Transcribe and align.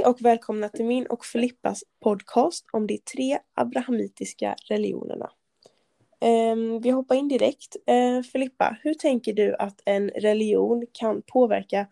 Hej 0.00 0.06
och 0.06 0.22
välkomna 0.22 0.68
till 0.68 0.84
min 0.84 1.06
och 1.06 1.24
Filippas 1.24 1.84
podcast 2.02 2.66
om 2.72 2.86
de 2.86 2.98
tre 2.98 3.38
abrahamitiska 3.54 4.54
religionerna. 4.68 5.30
Ehm, 6.20 6.80
vi 6.80 6.90
hoppar 6.90 7.14
in 7.14 7.28
direkt. 7.28 7.76
Ehm, 7.86 8.22
Filippa, 8.22 8.76
hur 8.82 8.94
tänker 8.94 9.32
du 9.32 9.56
att 9.56 9.82
en 9.84 10.10
religion 10.10 10.86
kan 10.92 11.22
påverka 11.22 11.86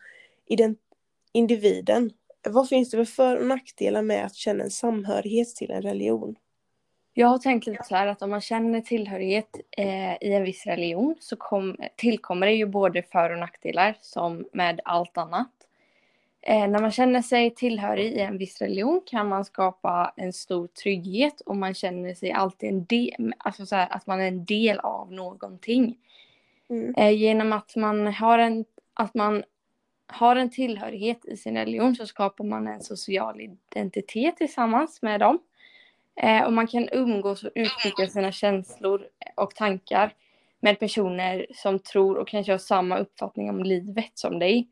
individen? 1.33 2.11
Vad 2.49 2.69
finns 2.69 2.91
det 2.91 2.97
för 2.97 3.05
för 3.05 3.37
och 3.37 3.47
nackdelar 3.47 4.03
med 4.03 4.27
att 4.27 4.35
känna 4.35 4.65
en 4.65 4.71
samhörighet 4.71 5.49
till 5.57 5.71
en 5.71 5.83
religion? 5.83 6.37
Jag 7.15 7.29
har 7.29 7.39
tänkt 7.39 7.67
lite 7.67 7.85
så 7.85 7.97
här 7.97 8.07
att 8.07 8.23
om 8.23 8.31
man 8.31 8.41
känner 8.41 8.81
tillhörighet 8.81 9.57
eh, 9.77 10.15
i 10.15 10.33
en 10.33 10.45
viss 10.45 10.67
religion 10.67 11.15
så 11.21 11.37
kom, 11.37 11.77
tillkommer 11.97 12.47
det 12.47 12.53
ju 12.55 12.67
både 12.67 13.03
för 13.03 13.31
och 13.31 13.39
nackdelar 13.39 13.97
som 14.01 14.49
med 14.53 14.81
allt 14.85 15.19
annat. 15.19 15.58
Eh, 16.49 16.69
när 16.69 16.79
man 16.79 16.91
känner 16.91 17.23
sig 17.23 17.55
tillhörig 17.55 18.13
i 18.13 18.21
en 18.21 18.39
viss 18.39 18.61
religion 18.61 19.01
kan 19.07 19.29
man 19.29 19.45
skapa 19.45 20.13
en 20.17 20.33
stor 20.33 20.67
trygghet 20.67 21.41
och 21.41 21.57
man 21.57 21.75
känner 21.75 22.15
sig 22.15 22.33
alltid 22.33 22.69
en 22.69 22.85
del, 22.85 23.35
alltså 23.39 23.67
så 23.67 23.77
här, 23.77 23.89
att 23.91 24.07
man 24.07 24.21
är 24.21 24.29
en 24.29 24.45
del 24.45 24.79
av 24.79 25.13
någonting. 25.13 25.99
Mm. 26.71 26.95
Eh, 26.97 27.11
genom 27.11 27.53
att 27.53 27.77
man, 27.77 28.07
har 28.07 28.39
en, 28.39 28.65
att 28.95 29.15
man 29.15 29.45
har 30.07 30.37
en 30.37 30.51
tillhörighet 30.51 31.25
i 31.25 31.37
sin 31.37 31.57
religion 31.57 31.97
så 31.97 32.07
skapar 32.07 32.45
man 32.45 32.67
en 32.67 32.83
social 32.83 33.41
identitet 33.41 34.37
tillsammans 34.37 35.03
med 35.03 35.21
dem. 35.21 35.39
Eh, 36.17 36.43
och 36.43 36.53
man 36.53 36.67
kan 36.67 36.89
umgås 36.93 37.45
och 37.45 37.53
uttrycka 37.55 38.07
sina 38.07 38.33
känslor 38.33 39.07
och 39.35 39.55
tankar 39.55 40.15
med 40.61 40.79
personer 40.79 41.47
som 41.55 41.79
tror 41.79 42.19
och 42.19 42.29
kanske 42.29 42.53
har 42.53 42.59
samma 42.59 42.99
uppfattning 42.99 43.51
om 43.51 43.63
livet 43.63 44.13
som 44.15 44.39
dig. 44.39 44.69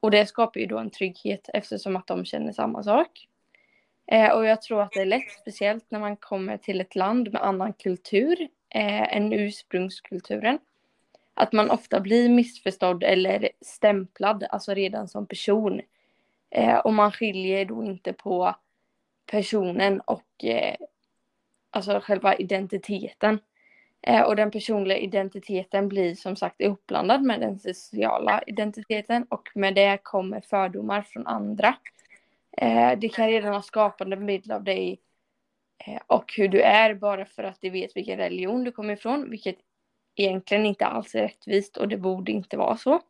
Och 0.00 0.10
det 0.10 0.26
skapar 0.26 0.60
ju 0.60 0.66
då 0.66 0.78
en 0.78 0.90
trygghet 0.90 1.48
eftersom 1.54 1.96
att 1.96 2.06
de 2.06 2.24
känner 2.24 2.52
samma 2.52 2.82
sak. 2.82 3.28
Eh, 4.06 4.30
och 4.30 4.46
jag 4.46 4.62
tror 4.62 4.82
att 4.82 4.92
det 4.92 5.00
är 5.00 5.06
lätt, 5.06 5.30
speciellt 5.40 5.90
när 5.90 6.00
man 6.00 6.16
kommer 6.16 6.56
till 6.56 6.80
ett 6.80 6.94
land 6.94 7.32
med 7.32 7.42
annan 7.42 7.72
kultur 7.72 8.48
eh, 8.68 9.16
än 9.16 9.32
ursprungskulturen. 9.32 10.58
Att 11.34 11.52
man 11.52 11.70
ofta 11.70 12.00
blir 12.00 12.28
missförstådd 12.28 13.04
eller 13.04 13.48
stämplad, 13.60 14.44
alltså 14.50 14.74
redan 14.74 15.08
som 15.08 15.26
person. 15.26 15.80
Eh, 16.50 16.76
och 16.76 16.94
man 16.94 17.12
skiljer 17.12 17.64
då 17.64 17.84
inte 17.84 18.12
på 18.12 18.56
personen 19.26 20.00
och 20.00 20.44
eh, 20.44 20.76
alltså 21.70 22.00
själva 22.00 22.34
identiteten. 22.34 23.38
Eh, 24.02 24.22
och 24.22 24.36
den 24.36 24.50
personliga 24.50 24.98
identiteten 24.98 25.88
blir 25.88 26.14
som 26.14 26.36
sagt 26.36 26.60
ihopblandad 26.60 27.22
med 27.22 27.40
den 27.40 27.58
sociala 27.58 28.42
identiteten 28.46 29.26
och 29.28 29.48
med 29.54 29.74
det 29.74 29.98
kommer 30.02 30.40
fördomar 30.40 31.02
från 31.02 31.26
andra. 31.26 31.74
Eh, 32.56 32.98
det 32.98 33.08
kan 33.08 33.28
redan 33.28 33.54
ha 33.54 33.62
skapat 33.62 34.08
en 34.08 34.26
bild 34.26 34.52
av 34.52 34.64
dig 34.64 35.00
eh, 35.86 36.00
och 36.06 36.32
hur 36.36 36.48
du 36.48 36.60
är 36.60 36.94
bara 36.94 37.24
för 37.24 37.42
att 37.44 37.60
de 37.60 37.70
vet 37.70 37.96
vilken 37.96 38.18
religion 38.18 38.64
du 38.64 38.72
kommer 38.72 38.92
ifrån, 38.92 39.30
vilket 39.30 39.56
egentligen 40.16 40.66
inte 40.66 40.86
alls 40.86 41.14
är 41.14 41.22
rättvist 41.22 41.76
och 41.76 41.88
det 41.88 41.96
borde 41.96 42.32
inte 42.32 42.56
vara 42.56 42.76
så. 42.76 43.00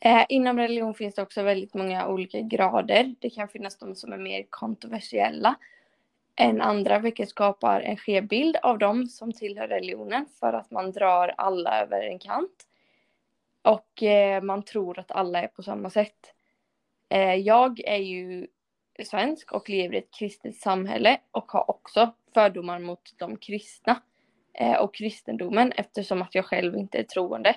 Eh, 0.00 0.24
inom 0.28 0.58
religion 0.58 0.94
finns 0.94 1.14
det 1.14 1.22
också 1.22 1.42
väldigt 1.42 1.74
många 1.74 2.08
olika 2.08 2.40
grader. 2.40 3.14
Det 3.20 3.30
kan 3.30 3.48
finnas 3.48 3.78
de 3.78 3.94
som 3.94 4.12
är 4.12 4.18
mer 4.18 4.44
kontroversiella 4.50 5.54
än 6.36 6.60
andra, 6.60 6.98
vilket 6.98 7.28
skapar 7.28 7.80
en 7.80 7.96
skev 7.96 8.26
bild 8.26 8.56
av 8.62 8.78
dem 8.78 9.06
som 9.06 9.32
tillhör 9.32 9.68
religionen 9.68 10.26
för 10.40 10.52
att 10.52 10.70
man 10.70 10.92
drar 10.92 11.34
alla 11.36 11.82
över 11.82 12.02
en 12.02 12.18
kant. 12.18 12.66
Och 13.62 14.02
eh, 14.02 14.42
man 14.42 14.62
tror 14.62 14.98
att 14.98 15.10
alla 15.10 15.42
är 15.42 15.46
på 15.48 15.62
samma 15.62 15.90
sätt. 15.90 16.34
Eh, 17.08 17.34
jag 17.34 17.80
är 17.80 17.96
ju 17.96 18.46
svensk 19.04 19.52
och 19.52 19.68
lever 19.68 19.94
i 19.94 19.98
ett 19.98 20.14
kristet 20.18 20.56
samhälle 20.56 21.20
och 21.30 21.52
har 21.52 21.70
också 21.70 22.14
fördomar 22.34 22.78
mot 22.78 23.14
de 23.18 23.36
kristna 23.36 24.02
eh, 24.54 24.76
och 24.76 24.94
kristendomen 24.94 25.72
eftersom 25.72 26.22
att 26.22 26.34
jag 26.34 26.44
själv 26.44 26.76
inte 26.76 26.98
är 26.98 27.02
troende. 27.02 27.56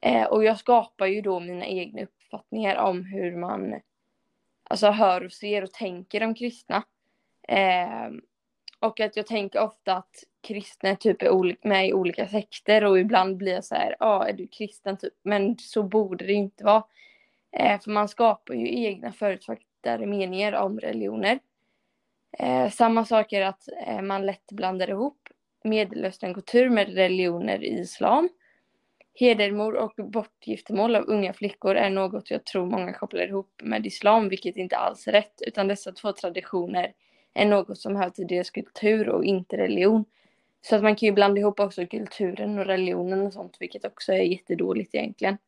Eh, 0.00 0.24
och 0.24 0.44
jag 0.44 0.58
skapar 0.58 1.06
ju 1.06 1.20
då 1.20 1.40
mina 1.40 1.66
egna 1.66 2.02
uppfattningar 2.02 2.76
om 2.76 3.04
hur 3.04 3.36
man 3.36 3.80
alltså 4.64 4.90
hör 4.90 5.24
och 5.24 5.32
ser 5.32 5.62
och 5.62 5.72
tänker 5.72 6.24
om 6.24 6.34
kristna. 6.34 6.82
Eh, 7.48 8.10
och 8.80 9.00
att 9.00 9.16
jag 9.16 9.26
tänker 9.26 9.60
ofta 9.60 9.96
att 9.96 10.24
kristna 10.40 10.96
typ 10.96 11.22
är 11.22 11.66
med 11.68 11.88
i 11.88 11.92
olika 11.92 12.28
sekter 12.28 12.84
och 12.84 12.98
ibland 12.98 13.36
blir 13.36 13.52
jag 13.52 13.64
så 13.64 13.74
här, 13.74 13.96
ja 14.00 14.06
ah, 14.06 14.28
är 14.28 14.32
du 14.32 14.46
kristen 14.46 14.96
typ? 14.96 15.12
Men 15.22 15.58
så 15.58 15.82
borde 15.82 16.26
det 16.26 16.32
inte 16.32 16.64
vara. 16.64 16.84
Eh, 17.52 17.80
för 17.80 17.90
man 17.90 18.08
skapar 18.08 18.54
ju 18.54 18.84
egna 18.84 19.12
förutfattade 19.12 20.06
meningar 20.06 20.52
om 20.52 20.80
religioner. 20.80 21.38
Eh, 22.38 22.70
samma 22.70 23.04
sak 23.04 23.32
är 23.32 23.42
att 23.42 23.68
eh, 23.86 24.02
man 24.02 24.26
lätt 24.26 24.52
blandar 24.52 24.90
ihop 24.90 25.28
medelösternkultur 25.64 26.70
med 26.70 26.94
religioner 26.94 27.64
i 27.64 27.80
islam. 27.80 28.28
Hedermord 29.14 29.74
och 29.74 29.92
bortgiftermål 29.96 30.96
av 30.96 31.04
unga 31.06 31.32
flickor 31.32 31.74
är 31.74 31.90
något 31.90 32.30
jag 32.30 32.44
tror 32.44 32.66
många 32.66 32.92
kopplar 32.92 33.26
ihop 33.28 33.60
med 33.62 33.86
islam, 33.86 34.28
vilket 34.28 34.56
inte 34.56 34.76
alls 34.76 35.08
är 35.08 35.12
rätt, 35.12 35.42
utan 35.46 35.68
dessa 35.68 35.92
två 35.92 36.12
traditioner 36.12 36.92
är 37.34 37.46
något 37.46 37.78
som 37.78 37.96
hör 37.96 38.10
till 38.10 38.26
deras 38.26 38.50
kultur 38.50 39.08
och 39.08 39.24
inte 39.24 39.56
religion. 39.56 40.04
Så 40.60 40.76
att 40.76 40.82
man 40.82 40.96
kan 40.96 41.06
ju 41.06 41.12
blanda 41.12 41.40
ihop 41.40 41.60
också 41.60 41.86
kulturen 41.86 42.58
och 42.58 42.66
religionen 42.66 43.26
och 43.26 43.32
sånt, 43.32 43.56
vilket 43.60 43.84
också 43.84 44.12
är 44.12 44.22
jättedåligt 44.22 44.94
egentligen. 44.94 45.38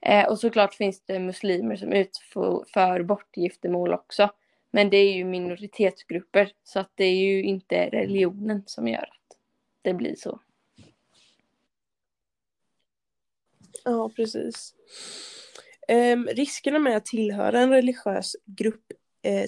Eh, 0.00 0.28
och 0.28 0.38
såklart 0.38 0.74
finns 0.74 1.02
det 1.06 1.18
muslimer 1.18 1.76
som 1.76 1.92
utför 1.92 3.02
bortgiftermål 3.02 3.94
också. 3.94 4.30
Men 4.70 4.90
det 4.90 4.96
är 4.96 5.12
ju 5.12 5.24
minoritetsgrupper, 5.24 6.52
så 6.64 6.80
att 6.80 6.92
det 6.94 7.04
är 7.04 7.16
ju 7.16 7.42
inte 7.42 7.88
religionen 7.88 8.62
som 8.66 8.88
gör 8.88 9.02
att 9.02 9.38
det 9.82 9.94
blir 9.94 10.14
så. 10.14 10.40
Ja, 13.84 14.10
precis. 14.16 14.74
Um, 15.88 16.26
riskerna 16.26 16.78
med 16.78 16.96
att 16.96 17.06
tillhöra 17.06 17.60
en 17.60 17.70
religiös 17.70 18.36
grupp 18.44 18.92
eh, 19.22 19.46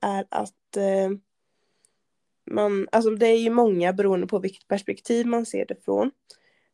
är 0.00 0.26
att 0.30 0.76
eh, 0.76 1.10
man, 2.50 2.88
alltså 2.92 3.10
det 3.10 3.26
är 3.26 3.38
ju 3.38 3.50
många 3.50 3.92
beroende 3.92 4.26
på 4.26 4.38
vilket 4.38 4.68
perspektiv 4.68 5.26
man 5.26 5.46
ser 5.46 5.66
det 5.66 5.84
från. 5.84 6.10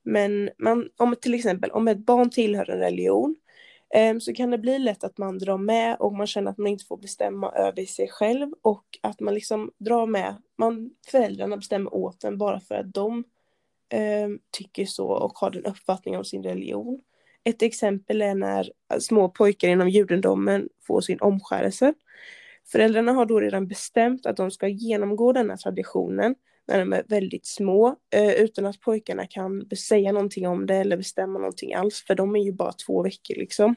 Men 0.02 0.50
man, 0.58 0.88
om 0.96 1.16
till 1.20 1.34
exempel 1.34 1.70
om 1.70 1.88
ett 1.88 2.06
barn 2.06 2.30
tillhör 2.30 2.70
en 2.70 2.78
religion 2.78 3.36
eh, 3.94 4.18
så 4.18 4.34
kan 4.34 4.50
det 4.50 4.58
bli 4.58 4.78
lätt 4.78 5.04
att 5.04 5.18
man 5.18 5.38
drar 5.38 5.58
med 5.58 5.96
och 6.00 6.12
man 6.12 6.26
känner 6.26 6.50
att 6.50 6.58
man 6.58 6.66
inte 6.66 6.84
får 6.84 6.96
bestämma 6.96 7.52
över 7.52 7.84
sig 7.84 8.08
själv 8.08 8.52
och 8.62 8.84
att 9.00 9.20
man 9.20 9.34
liksom 9.34 9.70
drar 9.78 10.06
med, 10.06 10.36
man, 10.58 10.90
föräldrarna 11.06 11.56
bestämmer 11.56 11.94
åt 11.94 12.24
en 12.24 12.38
bara 12.38 12.60
för 12.60 12.74
att 12.74 12.94
de 12.94 13.24
eh, 13.88 14.28
tycker 14.50 14.86
så 14.86 15.06
och 15.06 15.38
har 15.38 15.50
den 15.50 15.64
uppfattningen 15.64 16.18
om 16.18 16.24
sin 16.24 16.42
religion. 16.42 17.00
Ett 17.44 17.62
exempel 17.62 18.22
är 18.22 18.34
när 18.34 18.72
små 19.00 19.28
pojkar 19.28 19.68
inom 19.68 19.88
judendomen 19.88 20.68
får 20.86 21.00
sin 21.00 21.20
omskärelse. 21.20 21.94
Föräldrarna 22.72 23.12
har 23.12 23.26
då 23.26 23.40
redan 23.40 23.68
bestämt 23.68 24.26
att 24.26 24.36
de 24.36 24.50
ska 24.50 24.68
genomgå 24.68 25.32
denna 25.32 25.56
traditionen 25.56 26.34
när 26.68 26.78
de 26.78 26.92
är 26.92 27.04
väldigt 27.08 27.46
små 27.46 27.96
eh, 28.14 28.32
utan 28.32 28.66
att 28.66 28.80
pojkarna 28.80 29.26
kan 29.26 29.68
säga 29.76 30.12
någonting 30.12 30.48
om 30.48 30.66
det 30.66 30.76
eller 30.76 30.96
bestämma 30.96 31.38
någonting 31.38 31.74
alls 31.74 32.04
för 32.06 32.14
de 32.14 32.36
är 32.36 32.40
ju 32.40 32.52
bara 32.52 32.72
två 32.72 33.02
veckor 33.02 33.34
liksom. 33.34 33.74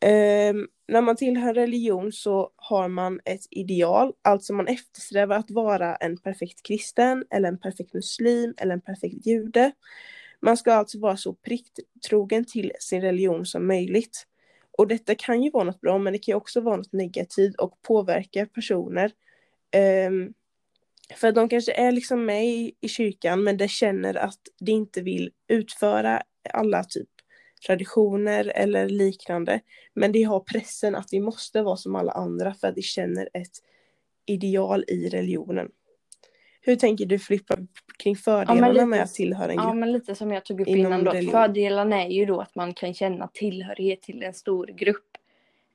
Ehm, 0.00 0.66
när 0.88 1.00
man 1.00 1.16
tillhör 1.16 1.54
religion 1.54 2.12
så 2.12 2.50
har 2.56 2.88
man 2.88 3.20
ett 3.24 3.46
ideal, 3.50 4.12
alltså 4.22 4.52
man 4.52 4.66
eftersträvar 4.66 5.36
att 5.36 5.50
vara 5.50 5.96
en 5.96 6.16
perfekt 6.16 6.62
kristen 6.62 7.24
eller 7.30 7.48
en 7.48 7.58
perfekt 7.58 7.94
muslim 7.94 8.54
eller 8.56 8.74
en 8.74 8.80
perfekt 8.80 9.26
jude. 9.26 9.72
Man 10.46 10.56
ska 10.56 10.72
alltså 10.72 10.98
vara 10.98 11.16
så 11.16 11.34
pricktrogen 11.34 12.44
till 12.44 12.72
sin 12.80 13.00
religion 13.00 13.46
som 13.46 13.66
möjligt. 13.66 14.26
Och 14.78 14.88
detta 14.88 15.14
kan 15.14 15.42
ju 15.42 15.50
vara 15.50 15.64
något 15.64 15.80
bra 15.80 15.98
men 15.98 16.12
det 16.12 16.18
kan 16.18 16.32
ju 16.32 16.36
också 16.36 16.60
vara 16.60 16.76
något 16.76 16.92
negativt 16.92 17.56
och 17.56 17.82
påverka 17.82 18.46
personer. 18.46 19.12
Um, 20.08 20.34
för 21.14 21.32
de 21.32 21.48
kanske 21.48 21.72
är 21.72 21.92
liksom 21.92 22.24
med 22.24 22.46
i, 22.46 22.74
i 22.80 22.88
kyrkan 22.88 23.44
men 23.44 23.56
de 23.56 23.68
känner 23.68 24.14
att 24.14 24.40
de 24.60 24.72
inte 24.72 25.02
vill 25.02 25.30
utföra 25.48 26.22
alla 26.52 26.84
typ 26.84 27.08
traditioner 27.66 28.52
eller 28.54 28.88
liknande. 28.88 29.60
Men 29.94 30.12
de 30.12 30.22
har 30.22 30.40
pressen 30.40 30.94
att 30.94 31.08
de 31.08 31.20
måste 31.20 31.62
vara 31.62 31.76
som 31.76 31.96
alla 31.96 32.12
andra 32.12 32.54
för 32.54 32.68
att 32.68 32.74
de 32.74 32.82
känner 32.82 33.28
ett 33.32 33.62
ideal 34.26 34.84
i 34.88 35.08
religionen. 35.08 35.68
Hur 36.66 36.76
tänker 36.76 37.06
du 37.06 37.18
Filippa 37.18 37.56
kring 37.98 38.16
fördelarna 38.16 38.66
ja, 38.66 38.72
lite, 38.72 38.86
med 38.86 39.02
att 39.02 39.14
tillhöra 39.14 39.50
en 39.50 39.56
grupp? 39.56 39.66
Ja 39.66 39.74
men 39.74 39.92
lite 39.92 40.14
som 40.14 40.32
jag 40.32 40.44
tog 40.44 40.60
upp 40.60 40.68
innan 40.68 41.04
då. 41.04 41.10
Religion. 41.10 41.32
Fördelarna 41.32 42.04
är 42.04 42.08
ju 42.10 42.26
då 42.26 42.40
att 42.40 42.54
man 42.54 42.74
kan 42.74 42.94
känna 42.94 43.28
tillhörighet 43.28 44.02
till 44.02 44.22
en 44.22 44.34
stor 44.34 44.66
grupp. 44.66 45.16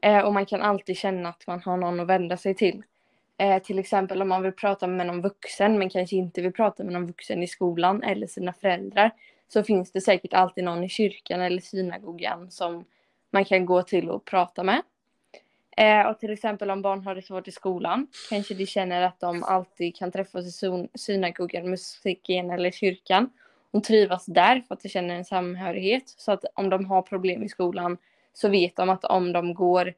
Eh, 0.02 0.20
och 0.20 0.34
man 0.34 0.46
kan 0.46 0.62
alltid 0.62 0.98
känna 0.98 1.30
att 1.30 1.48
man 1.48 1.62
har 1.62 1.78
någon 1.78 2.00
att 2.00 2.08
vända 2.08 2.38
sig 2.38 2.56
till. 2.56 2.84
Eh, 3.38 3.62
till 3.62 3.80
exempel 3.80 4.22
om 4.22 4.30
man 4.30 4.44
vill 4.44 4.52
prata 4.52 4.88
med 4.88 5.08
någon 5.08 5.22
vuxen 5.22 5.80
men 5.80 5.90
kanske 5.90 6.16
inte 6.16 6.42
vill 6.42 6.54
prata 6.54 6.84
med 6.84 6.94
någon 6.94 7.08
vuxen 7.08 7.44
i 7.44 7.48
skolan 7.48 8.04
eller 8.04 8.28
sina 8.28 8.54
föräldrar. 8.54 9.12
Så 9.48 9.64
finns 9.64 9.92
det 9.92 10.02
säkert 10.02 10.34
alltid 10.34 10.64
någon 10.64 10.84
i 10.84 10.90
kyrkan 10.90 11.42
eller 11.42 11.62
synagogan 11.62 12.52
som 12.52 12.86
man 13.32 13.46
kan 13.46 13.66
gå 13.66 13.82
till 13.82 14.10
och 14.10 14.26
prata 14.26 14.64
med. 14.64 14.82
Eh, 15.78 16.08
och 16.08 16.20
till 16.20 16.34
exempel 16.34 16.72
om 16.72 16.82
barn 16.82 17.04
har 17.04 17.16
det 17.16 17.22
svårt 17.22 17.48
i 17.48 17.52
skolan, 17.52 18.08
kanske 18.30 18.54
de 18.54 18.66
känner 18.66 19.02
att 19.02 19.20
de 19.20 19.44
alltid 19.44 19.96
kan 19.96 20.12
träffas 20.12 20.64
i 20.64 20.88
synagogan, 20.96 21.70
musiken 21.70 22.52
eller 22.52 22.72
kyrkan 22.72 23.30
och 23.72 23.84
trivas 23.84 24.26
där 24.26 24.62
för 24.68 24.76
att 24.76 24.82
de 24.82 24.90
känner 24.90 25.16
en 25.16 25.26
samhörighet. 25.26 26.04
Så 26.18 26.32
att 26.32 26.46
om 26.54 26.70
de 26.70 26.86
har 26.86 27.02
problem 27.02 27.44
i 27.44 27.50
skolan 27.50 27.98
så 28.34 28.50
vet 28.50 28.76
de 28.76 28.90
att 28.90 29.06
om 29.06 29.34
de 29.34 29.54
går 29.54 29.94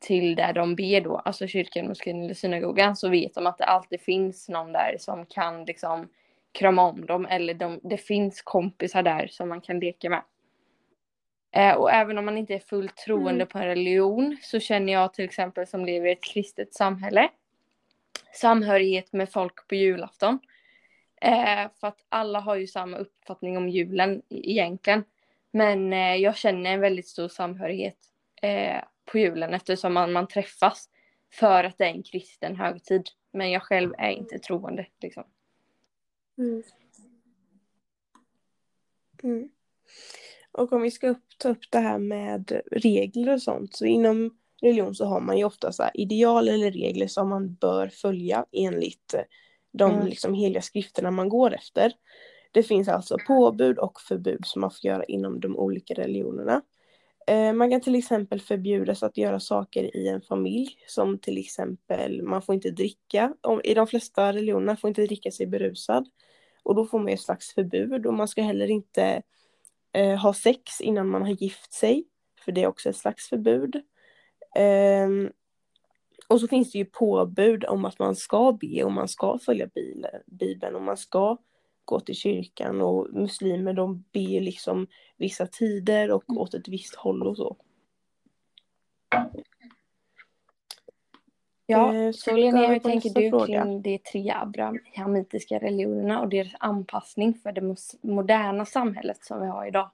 till 0.00 0.34
där 0.34 0.52
de 0.52 0.74
ber 0.76 1.00
då, 1.00 1.16
alltså 1.16 1.46
kyrkan, 1.46 1.88
moskén 1.88 2.22
eller 2.22 2.34
synagogan, 2.34 2.96
så 2.96 3.08
vet 3.08 3.34
de 3.34 3.46
att 3.46 3.58
det 3.58 3.64
alltid 3.64 4.00
finns 4.00 4.48
någon 4.48 4.72
där 4.72 4.96
som 4.98 5.26
kan 5.26 5.64
liksom 5.64 6.08
krama 6.52 6.82
om 6.82 7.06
dem 7.06 7.26
eller 7.26 7.54
de, 7.54 7.80
det 7.82 7.96
finns 7.96 8.42
kompisar 8.42 9.02
där 9.02 9.26
som 9.30 9.48
man 9.48 9.60
kan 9.60 9.80
leka 9.80 10.10
med. 10.10 10.22
Eh, 11.50 11.74
och 11.74 11.92
även 11.92 12.18
om 12.18 12.24
man 12.24 12.38
inte 12.38 12.54
är 12.54 12.58
fullt 12.58 12.96
troende 12.96 13.30
mm. 13.30 13.46
på 13.48 13.58
en 13.58 13.64
religion 13.64 14.36
så 14.42 14.60
känner 14.60 14.92
jag 14.92 15.14
till 15.14 15.24
exempel 15.24 15.66
som 15.66 15.84
lever 15.84 16.08
i 16.08 16.12
ett 16.12 16.24
kristet 16.24 16.74
samhälle 16.74 17.30
samhörighet 18.32 19.12
med 19.12 19.30
folk 19.30 19.68
på 19.68 19.74
julafton. 19.74 20.38
Eh, 21.20 21.70
för 21.80 21.86
att 21.86 22.04
alla 22.08 22.40
har 22.40 22.56
ju 22.56 22.66
samma 22.66 22.96
uppfattning 22.96 23.56
om 23.56 23.68
julen 23.68 24.22
egentligen. 24.28 25.04
Men 25.50 25.92
eh, 25.92 26.14
jag 26.16 26.36
känner 26.36 26.70
en 26.70 26.80
väldigt 26.80 27.08
stor 27.08 27.28
samhörighet 27.28 27.98
eh, 28.42 28.82
på 29.04 29.18
julen 29.18 29.54
eftersom 29.54 29.94
man, 29.94 30.12
man 30.12 30.28
träffas 30.28 30.90
för 31.32 31.64
att 31.64 31.78
det 31.78 31.84
är 31.84 31.90
en 31.90 32.02
kristen 32.02 32.56
högtid. 32.56 33.08
Men 33.32 33.50
jag 33.50 33.62
själv 33.62 33.94
är 33.98 34.10
inte 34.10 34.38
troende. 34.38 34.86
Liksom. 35.00 35.24
Mm. 36.38 36.62
Mm. 39.22 39.50
Och 40.58 40.72
om 40.72 40.82
vi 40.82 40.90
ska 40.90 41.08
upp, 41.08 41.24
ta 41.38 41.48
upp 41.48 41.70
det 41.70 41.78
här 41.78 41.98
med 41.98 42.60
regler 42.70 43.34
och 43.34 43.42
sånt 43.42 43.76
så 43.76 43.84
inom 43.84 44.30
religion 44.62 44.94
så 44.94 45.04
har 45.04 45.20
man 45.20 45.38
ju 45.38 45.44
ofta 45.44 45.72
så 45.72 45.84
ideal 45.94 46.48
eller 46.48 46.70
regler 46.70 47.06
som 47.06 47.28
man 47.28 47.54
bör 47.54 47.88
följa 47.88 48.44
enligt 48.52 49.14
de 49.72 49.92
mm. 49.92 50.06
liksom 50.06 50.34
heliga 50.34 50.62
skrifterna 50.62 51.10
man 51.10 51.28
går 51.28 51.54
efter. 51.54 51.92
Det 52.52 52.62
finns 52.62 52.88
alltså 52.88 53.16
påbud 53.26 53.78
och 53.78 54.00
förbud 54.00 54.46
som 54.46 54.60
man 54.60 54.70
får 54.70 54.90
göra 54.90 55.04
inom 55.04 55.40
de 55.40 55.56
olika 55.56 55.94
religionerna. 55.94 56.62
Eh, 57.26 57.52
man 57.52 57.70
kan 57.70 57.80
till 57.80 57.94
exempel 57.94 58.40
förbjudas 58.40 59.02
att 59.02 59.16
göra 59.16 59.40
saker 59.40 59.96
i 59.96 60.08
en 60.08 60.20
familj 60.20 60.68
som 60.86 61.18
till 61.18 61.38
exempel 61.38 62.22
man 62.22 62.42
får 62.42 62.54
inte 62.54 62.70
dricka. 62.70 63.34
I 63.64 63.74
de 63.74 63.86
flesta 63.86 64.32
religionerna 64.32 64.76
får 64.76 64.88
inte 64.88 65.02
dricka 65.02 65.30
sig 65.30 65.46
berusad. 65.46 66.08
Och 66.62 66.74
då 66.74 66.86
får 66.86 66.98
man 66.98 67.08
ett 67.08 67.20
slags 67.20 67.54
förbud 67.54 68.06
och 68.06 68.14
man 68.14 68.28
ska 68.28 68.42
heller 68.42 68.70
inte 68.70 69.22
eh, 69.92 70.16
ha 70.16 70.34
sex 70.34 70.80
innan 70.80 71.08
man 71.08 71.22
har 71.22 71.30
gift 71.30 71.72
sig. 71.72 72.04
För 72.44 72.52
det 72.52 72.62
är 72.62 72.66
också 72.66 72.88
ett 72.88 72.96
slags 72.96 73.28
förbud. 73.28 73.76
Eh, 74.56 75.08
och 76.28 76.40
så 76.40 76.48
finns 76.48 76.72
det 76.72 76.78
ju 76.78 76.84
påbud 76.84 77.64
om 77.64 77.84
att 77.84 77.98
man 77.98 78.16
ska 78.16 78.52
be 78.52 78.84
och 78.84 78.92
man 78.92 79.08
ska 79.08 79.38
följa 79.38 79.68
Bibeln 80.26 80.74
och 80.74 80.82
man 80.82 80.96
ska 80.96 81.36
gå 81.84 82.00
till 82.00 82.14
kyrkan 82.14 82.80
och 82.80 83.08
muslimer 83.12 83.72
de 83.72 84.04
ber 84.12 84.40
liksom 84.40 84.86
vissa 85.16 85.46
tider 85.46 86.10
och 86.10 86.24
åt 86.28 86.54
ett 86.54 86.68
visst 86.68 86.94
håll 86.94 87.22
och 87.22 87.36
så. 87.36 87.56
Ja, 91.70 91.94
eh, 91.94 92.12
så 92.12 92.36
Linnea, 92.36 92.68
hur 92.68 92.78
tänker 92.78 93.10
du 93.10 93.30
fråga? 93.30 93.46
kring 93.46 93.82
de 93.82 93.98
tre 93.98 94.30
abrahamitiska 94.30 95.58
religionerna 95.58 96.20
och 96.20 96.28
deras 96.28 96.52
anpassning 96.60 97.34
för 97.34 97.52
det 97.52 97.76
moderna 98.00 98.66
samhället 98.66 99.24
som 99.24 99.40
vi 99.40 99.46
har 99.46 99.66
idag? 99.66 99.90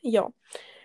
Ja, 0.00 0.32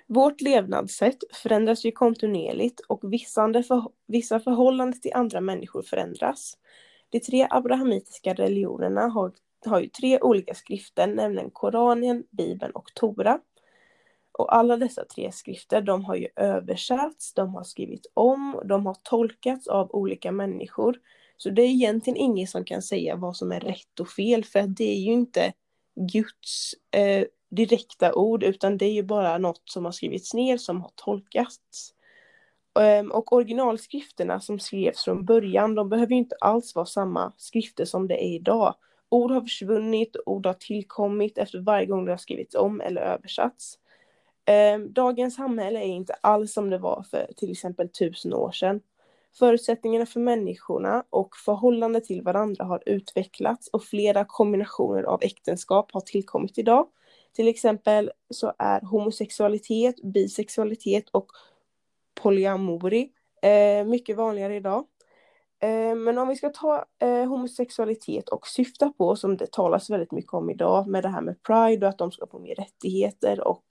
vårt 0.07 0.41
levnadssätt 0.41 1.17
förändras 1.33 1.85
ju 1.85 1.91
kontinuerligt 1.91 2.79
och 2.79 3.13
vissa, 3.13 3.63
för, 3.63 3.91
vissa 4.07 4.39
förhållanden 4.39 5.01
till 5.01 5.13
andra 5.13 5.41
människor 5.41 5.81
förändras. 5.81 6.57
De 7.09 7.19
tre 7.19 7.47
abrahamitiska 7.49 8.33
religionerna 8.33 9.01
har, 9.01 9.31
har 9.65 9.79
ju 9.79 9.87
tre 9.87 10.19
olika 10.19 10.53
skrifter, 10.53 11.07
nämligen 11.07 11.51
Koranen, 11.51 12.23
Bibeln 12.29 12.71
och 12.71 12.93
Tora. 12.93 13.39
Och 14.41 14.55
alla 14.55 14.77
dessa 14.77 15.05
tre 15.05 15.31
skrifter, 15.31 15.81
de 15.81 16.05
har 16.05 16.15
ju 16.15 16.27
översatts, 16.35 17.33
de 17.33 17.55
har 17.55 17.63
skrivits 17.63 18.07
om, 18.13 18.61
de 18.65 18.85
har 18.85 18.97
tolkats 19.03 19.67
av 19.67 19.91
olika 19.91 20.31
människor. 20.31 20.97
Så 21.37 21.49
det 21.49 21.61
är 21.61 21.67
egentligen 21.67 22.17
ingen 22.17 22.47
som 22.47 22.65
kan 22.65 22.81
säga 22.81 23.15
vad 23.15 23.37
som 23.37 23.51
är 23.51 23.59
rätt 23.59 23.99
och 23.99 24.09
fel, 24.09 24.43
för 24.43 24.61
det 24.61 24.83
är 24.83 24.99
ju 24.99 25.11
inte 25.11 25.53
Guds 25.95 26.73
eh, 26.91 27.25
direkta 27.49 28.13
ord, 28.13 28.43
utan 28.43 28.77
det 28.77 28.85
är 28.85 28.91
ju 28.91 29.03
bara 29.03 29.37
något 29.37 29.61
som 29.65 29.85
har 29.85 29.91
skrivits 29.91 30.33
ner 30.33 30.57
som 30.57 30.81
har 30.81 30.91
tolkats. 30.95 31.93
Ehm, 32.79 33.11
och 33.11 33.33
originalskrifterna 33.33 34.39
som 34.39 34.59
skrevs 34.59 35.03
från 35.03 35.25
början, 35.25 35.75
de 35.75 35.89
behöver 35.89 36.11
ju 36.11 36.17
inte 36.17 36.35
alls 36.41 36.75
vara 36.75 36.85
samma 36.85 37.33
skrifter 37.37 37.85
som 37.85 38.07
det 38.07 38.25
är 38.25 38.35
idag. 38.35 38.75
Ord 39.09 39.31
har 39.31 39.41
försvunnit, 39.41 40.15
ord 40.25 40.45
har 40.45 40.53
tillkommit 40.53 41.37
efter 41.37 41.59
varje 41.59 41.85
gång 41.85 42.05
det 42.05 42.11
har 42.11 42.17
skrivits 42.17 42.55
om 42.55 42.81
eller 42.81 43.01
översatts. 43.01 43.77
Ehm, 44.45 44.93
dagens 44.93 45.35
samhälle 45.35 45.79
är 45.79 45.87
inte 45.87 46.13
alls 46.13 46.53
som 46.53 46.69
det 46.69 46.77
var 46.77 47.03
för 47.11 47.27
till 47.37 47.51
exempel 47.51 47.89
tusen 47.89 48.33
år 48.33 48.51
sedan. 48.51 48.81
Förutsättningarna 49.39 50.05
för 50.05 50.19
människorna 50.19 51.03
och 51.09 51.35
förhållande 51.45 52.01
till 52.01 52.21
varandra 52.21 52.65
har 52.65 52.83
utvecklats 52.85 53.67
och 53.67 53.83
flera 53.83 54.25
kombinationer 54.25 55.03
av 55.03 55.23
äktenskap 55.23 55.91
har 55.91 56.01
tillkommit 56.01 56.57
idag. 56.57 56.87
Till 57.35 57.47
exempel 57.47 58.11
så 58.29 58.53
är 58.57 58.81
homosexualitet, 58.81 59.95
bisexualitet 60.03 61.09
och 61.11 61.27
polyamori 62.21 63.11
eh, 63.41 63.85
mycket 63.85 64.17
vanligare 64.17 64.55
idag. 64.55 64.85
Eh, 65.59 65.95
men 65.95 66.17
om 66.17 66.27
vi 66.27 66.35
ska 66.35 66.49
ta 66.49 66.85
eh, 66.99 67.25
homosexualitet 67.25 68.29
och 68.29 68.47
syfta 68.47 68.93
på, 68.97 69.15
som 69.15 69.37
det 69.37 69.51
talas 69.51 69.89
väldigt 69.89 70.11
mycket 70.11 70.33
om 70.33 70.49
idag, 70.49 70.87
med 70.87 71.03
det 71.03 71.09
här 71.09 71.21
med 71.21 71.43
pride 71.43 71.85
och 71.85 71.89
att 71.89 71.97
de 71.97 72.11
ska 72.11 72.27
få 72.27 72.39
mer 72.39 72.55
rättigheter 72.55 73.47
och 73.47 73.63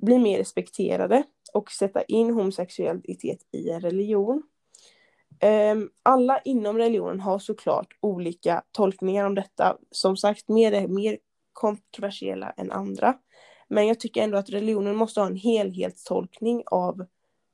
bli 0.00 0.18
mer 0.18 0.38
respekterade 0.38 1.22
och 1.52 1.70
sätta 1.70 2.02
in 2.02 2.30
homosexualitet 2.30 3.38
i 3.52 3.70
en 3.70 3.80
religion. 3.80 4.42
Ehm, 5.40 5.90
alla 6.02 6.40
inom 6.44 6.78
religionen 6.78 7.20
har 7.20 7.38
såklart 7.38 7.98
olika 8.00 8.62
tolkningar 8.72 9.26
om 9.26 9.34
detta. 9.34 9.76
Som 9.90 10.16
sagt, 10.16 10.48
mer 10.48 10.72
är 10.72 10.88
mer 10.88 11.18
kontroversiella 11.52 12.50
än 12.50 12.72
andra. 12.72 13.18
Men 13.68 13.86
jag 13.86 14.00
tycker 14.00 14.22
ändå 14.22 14.38
att 14.38 14.50
religionen 14.50 14.96
måste 14.96 15.20
ha 15.20 15.26
en 15.26 15.36
helhetstolkning 15.36 16.62
av 16.66 17.06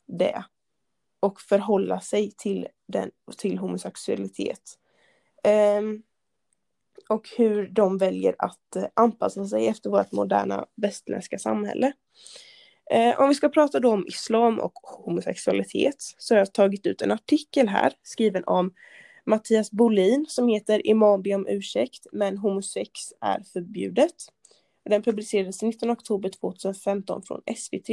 det 0.07 0.45
och 1.21 1.41
förhålla 1.41 2.01
sig 2.01 2.31
till, 2.31 2.69
den, 2.87 3.11
till 3.39 3.59
homosexualitet. 3.59 4.79
Um, 5.79 6.03
och 7.09 7.29
hur 7.37 7.69
de 7.69 7.99
väljer 7.99 8.35
att 8.39 8.77
eh, 8.77 8.85
anpassa 8.95 9.47
sig 9.47 9.69
efter 9.69 9.91
vårt 9.91 10.13
moderna 10.13 10.67
västerländska 10.75 11.39
samhälle. 11.39 11.93
Eh, 12.91 13.21
om 13.21 13.29
vi 13.29 13.35
ska 13.35 13.49
prata 13.49 13.81
då 13.81 13.93
om 13.93 14.07
islam 14.07 14.61
och 14.61 14.73
homosexualitet 14.75 15.97
så 16.19 16.35
har 16.35 16.39
jag 16.39 16.53
tagit 16.53 16.87
ut 16.87 17.03
en 17.03 17.13
artikel 17.13 17.69
här 17.69 17.93
skriven 18.03 18.45
om 18.45 18.75
Mattias 19.27 19.71
Bolin 19.71 20.27
som 20.29 20.49
heter 20.49 20.87
Imam 20.87 21.23
be 21.23 21.35
om 21.35 21.47
ursäkt 21.49 22.07
men 22.13 22.39
homosex 22.39 22.91
är 23.21 23.43
förbjudet. 23.53 24.15
Den 24.85 25.03
publicerades 25.03 25.63
19 25.63 25.91
oktober 25.91 26.29
2015 26.29 27.23
från 27.23 27.43
SVT 27.57 27.89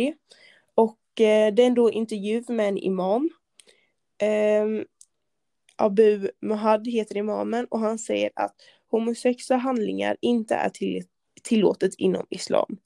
och 0.75 1.21
eh, 1.21 1.53
det 1.53 1.63
är 1.63 1.67
en 1.67 1.93
intervju 1.93 2.43
med 2.47 2.67
en 2.67 2.77
imam. 2.77 3.29
Eh, 4.17 4.85
Abu 5.75 6.29
Muhad 6.41 6.87
heter 6.87 7.17
imamen 7.17 7.65
och 7.65 7.79
han 7.79 7.99
säger 7.99 8.31
att 8.35 8.55
homosexuella 8.93 9.61
handlingar 9.61 10.17
inte 10.21 10.55
är 10.55 10.69
till, 10.69 11.03
tillåtet 11.43 11.95
inom 11.97 12.25
islam. 12.29 12.77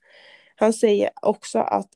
Han 0.56 0.72
säger 0.72 1.10
också 1.22 1.58
att 1.58 1.88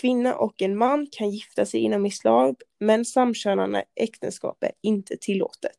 kvinna 0.00 0.34
och 0.34 0.62
en 0.62 0.76
man 0.76 1.06
kan 1.12 1.30
gifta 1.30 1.66
sig 1.66 1.80
inom 1.80 2.06
islam 2.06 2.56
men 2.80 3.04
samkönade 3.04 3.84
äktenskap 3.96 4.64
är 4.64 4.72
inte 4.82 5.16
tillåtet. 5.20 5.78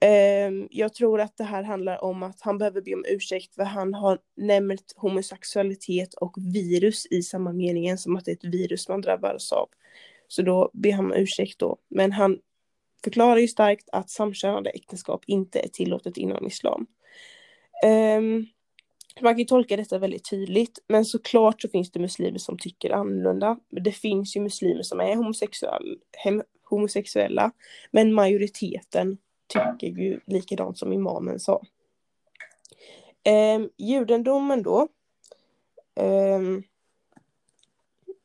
Ehm, 0.00 0.68
jag 0.70 0.94
tror 0.94 1.20
att 1.20 1.36
det 1.36 1.44
här 1.44 1.62
handlar 1.62 2.04
om 2.04 2.22
att 2.22 2.40
han 2.40 2.58
behöver 2.58 2.80
be 2.80 2.94
om 2.94 3.04
ursäkt 3.08 3.54
för 3.54 3.62
han 3.62 3.94
har 3.94 4.18
nämnt 4.36 4.92
homosexualitet 4.96 6.14
och 6.14 6.36
virus 6.38 7.06
i 7.06 7.22
samma 7.22 7.52
meningen 7.52 7.98
som 7.98 8.16
att 8.16 8.24
det 8.24 8.30
är 8.30 8.36
ett 8.36 8.54
virus 8.54 8.88
man 8.88 9.00
drabbas 9.00 9.52
av. 9.52 9.68
Så 10.28 10.42
då 10.42 10.70
ber 10.72 10.92
han 10.92 11.04
om 11.04 11.12
ursäkt 11.12 11.58
då. 11.58 11.76
Men 11.90 12.12
han 12.12 12.38
förklarar 13.04 13.36
ju 13.36 13.48
starkt 13.48 13.88
att 13.92 14.10
samkönade 14.10 14.70
äktenskap 14.70 15.24
inte 15.26 15.60
är 15.60 15.68
tillåtet 15.68 16.16
inom 16.16 16.46
islam. 16.46 16.86
Um, 17.84 18.46
man 19.20 19.32
kan 19.32 19.38
ju 19.38 19.44
tolka 19.44 19.76
detta 19.76 19.98
väldigt 19.98 20.30
tydligt, 20.30 20.78
men 20.88 21.04
såklart 21.04 21.62
så 21.62 21.68
finns 21.68 21.90
det 21.90 22.00
muslimer 22.00 22.38
som 22.38 22.58
tycker 22.58 22.90
annorlunda. 22.90 23.58
Det 23.70 23.92
finns 23.92 24.36
ju 24.36 24.40
muslimer 24.40 24.82
som 24.82 25.00
är 25.00 25.16
homosexuell, 25.16 25.98
homosexuella, 26.70 27.52
men 27.90 28.14
majoriteten 28.14 29.18
tycker 29.48 29.86
ju 29.86 30.20
likadant 30.26 30.78
som 30.78 30.92
imamen 30.92 31.40
sa. 31.40 31.62
Um, 33.56 33.70
judendomen 33.76 34.62
då. 34.62 34.88
Um, 36.00 36.62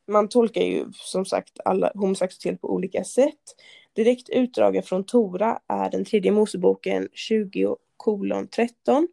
man 0.08 0.28
tolkar 0.28 0.60
ju 0.60 0.86
som 0.92 1.24
sagt 1.24 1.60
alla 1.64 1.92
homosexualitet 1.94 2.60
på 2.60 2.72
olika 2.72 3.04
sätt. 3.04 3.56
Direkt 3.98 4.28
utdraget 4.28 4.86
från 4.86 5.04
Tora 5.04 5.60
är 5.66 5.90
den 5.90 6.04
tredje 6.04 6.32
Moseboken 6.32 7.08
20 7.12 7.76
kolon 7.96 8.48
13. 8.48 9.08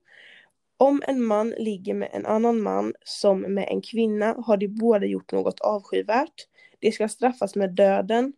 Om 0.77 1.03
en 1.07 1.23
man 1.23 1.49
ligger 1.49 1.93
med 1.93 2.09
en 2.13 2.25
annan 2.25 2.61
man 2.61 2.93
som 3.03 3.41
med 3.41 3.67
en 3.69 3.81
kvinna 3.81 4.35
har 4.45 4.57
de 4.57 4.67
båda 4.67 5.05
gjort 5.05 5.31
något 5.31 5.59
avskyvärt. 5.59 6.47
De 6.79 6.91
ska 6.91 7.07
straffas 7.07 7.55
med 7.55 7.73
döden. 7.73 8.33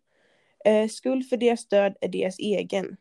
Eh, 0.66 0.88
skuld 0.88 1.30
för 1.30 1.38
deras 1.38 1.68
död 1.68 1.96
är 2.02 2.08
deras 2.08 2.40
egen. 2.40 2.98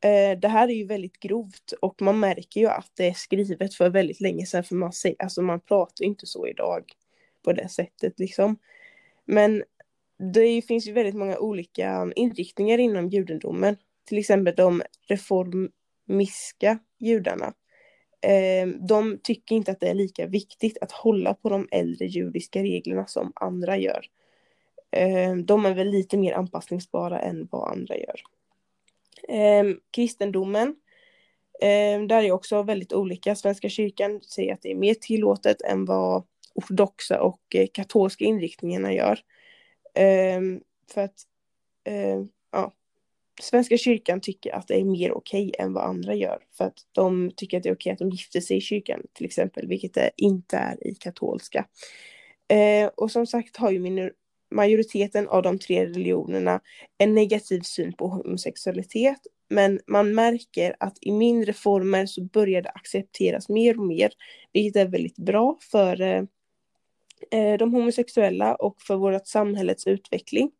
Eh, 0.00 0.38
det 0.38 0.48
här 0.48 0.68
är 0.68 0.74
ju 0.74 0.86
väldigt 0.86 1.20
grovt 1.20 1.72
och 1.80 2.02
man 2.02 2.20
märker 2.20 2.60
ju 2.60 2.66
att 2.66 2.92
det 2.96 3.06
är 3.06 3.14
skrivet 3.14 3.74
för 3.74 3.90
väldigt 3.90 4.20
länge 4.20 4.46
sedan 4.46 4.64
för 4.64 4.74
man, 4.74 4.92
säger, 4.92 5.16
alltså 5.22 5.42
man 5.42 5.60
pratar 5.60 6.04
inte 6.04 6.26
så 6.26 6.46
idag 6.46 6.84
på 7.44 7.52
det 7.52 7.68
sättet 7.68 8.18
liksom. 8.18 8.56
Men 9.24 9.64
det 10.18 10.62
finns 10.62 10.88
ju 10.88 10.92
väldigt 10.92 11.14
många 11.14 11.38
olika 11.38 12.12
inriktningar 12.16 12.78
inom 12.78 13.08
judendomen. 13.08 13.76
Till 14.04 14.18
exempel 14.18 14.54
de 14.56 14.82
reformiska 15.08 16.78
judarna. 16.98 17.54
Eh, 18.20 18.68
de 18.88 19.18
tycker 19.22 19.54
inte 19.54 19.70
att 19.70 19.80
det 19.80 19.88
är 19.88 19.94
lika 19.94 20.26
viktigt 20.26 20.78
att 20.80 20.92
hålla 20.92 21.34
på 21.34 21.48
de 21.48 21.68
äldre 21.70 22.06
judiska 22.06 22.62
reglerna 22.62 23.06
som 23.06 23.32
andra 23.34 23.76
gör. 23.76 24.06
Eh, 24.90 25.34
de 25.34 25.66
är 25.66 25.74
väl 25.74 25.90
lite 25.90 26.16
mer 26.16 26.32
anpassningsbara 26.32 27.20
än 27.20 27.48
vad 27.50 27.72
andra 27.72 27.96
gör. 27.96 28.20
Eh, 29.28 29.64
kristendomen, 29.90 30.76
där 32.08 32.22
är 32.22 32.32
också 32.32 32.62
väldigt 32.62 32.92
olika. 32.92 33.34
Svenska 33.34 33.68
kyrkan 33.68 34.20
säger 34.20 34.54
att 34.54 34.62
det 34.62 34.70
är 34.70 34.74
mer 34.74 34.94
tillåtet 34.94 35.62
än 35.62 35.84
vad 35.84 36.24
ortodoxa 36.54 37.20
och 37.20 37.56
katolska 37.72 38.24
inriktningarna 38.24 38.92
gör. 38.92 39.20
Eh, 39.94 40.40
för 40.94 41.00
att 41.00 41.22
eh, 41.84 42.24
ja, 42.52 42.74
Svenska 43.40 43.78
kyrkan 43.78 44.20
tycker 44.20 44.54
att 44.54 44.68
det 44.68 44.80
är 44.80 44.84
mer 44.84 45.12
okej 45.12 45.54
än 45.58 45.72
vad 45.72 45.84
andra 45.84 46.14
gör. 46.14 46.38
För 46.58 46.64
att 46.64 46.78
de 46.92 47.30
tycker 47.36 47.56
att 47.56 47.62
det 47.62 47.68
är 47.68 47.74
okej 47.74 47.92
att 47.92 47.98
de 47.98 48.10
gifter 48.10 48.40
sig 48.40 48.56
i 48.56 48.60
kyrkan 48.60 49.02
till 49.12 49.26
exempel, 49.26 49.68
vilket 49.68 49.94
det 49.94 50.10
inte 50.16 50.56
är 50.56 50.86
i 50.86 50.94
katolska. 50.94 51.66
Eh, 52.48 52.90
och 52.96 53.10
som 53.10 53.26
sagt 53.26 53.56
har 53.56 53.70
ju 53.70 53.78
minor 53.78 54.12
majoriteten 54.50 55.28
av 55.28 55.42
de 55.42 55.58
tre 55.58 55.86
religionerna 55.86 56.60
en 56.98 57.14
negativ 57.14 57.60
syn 57.60 57.92
på 57.92 58.08
homosexualitet. 58.08 59.20
Men 59.50 59.80
man 59.86 60.14
märker 60.14 60.76
att 60.80 60.98
i 61.00 61.12
mindre 61.12 61.52
former 61.52 62.06
så 62.06 62.24
börjar 62.24 62.62
det 62.62 62.70
accepteras 62.70 63.48
mer 63.48 63.78
och 63.78 63.86
mer, 63.86 64.12
vilket 64.52 64.80
är 64.82 64.88
väldigt 64.88 65.16
bra 65.16 65.58
för 65.70 66.00
eh 66.00 66.22
Eh, 67.30 67.58
de 67.58 67.74
homosexuella 67.74 68.54
och 68.54 68.82
för 68.82 68.96
vårt 68.96 69.26
samhällets 69.26 69.86
utveckling. 69.86 70.50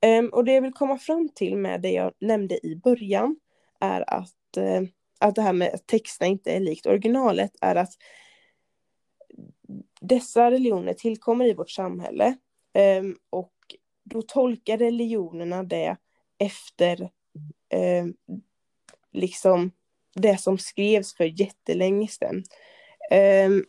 Ehm, 0.00 0.28
och 0.28 0.44
det 0.44 0.52
jag 0.52 0.62
vill 0.62 0.72
komma 0.72 0.98
fram 0.98 1.28
till 1.34 1.56
med 1.56 1.80
det 1.80 1.90
jag 1.90 2.12
nämnde 2.18 2.66
i 2.66 2.76
början 2.76 3.36
är 3.80 4.14
att, 4.14 4.56
eh, 4.56 4.82
att 5.20 5.34
det 5.34 5.42
här 5.42 5.52
med 5.52 5.74
att 5.74 5.86
texterna 5.86 6.28
inte 6.28 6.52
är 6.52 6.60
likt 6.60 6.86
originalet 6.86 7.52
är 7.60 7.76
att 7.76 7.92
dessa 10.00 10.50
religioner 10.50 10.94
tillkommer 10.94 11.44
i 11.44 11.54
vårt 11.54 11.70
samhälle 11.70 12.36
ehm, 12.72 13.16
och 13.30 13.52
då 14.04 14.22
tolkar 14.22 14.78
religionerna 14.78 15.62
det 15.62 15.96
efter 16.38 17.10
ehm, 17.70 18.14
liksom 19.12 19.70
det 20.14 20.40
som 20.40 20.58
skrevs 20.58 21.14
för 21.14 21.40
jättelänge 21.40 22.08
sedan. 22.08 22.44
Um, 23.46 23.64